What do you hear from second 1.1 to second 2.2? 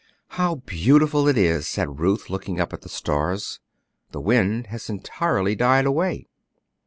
it is!" said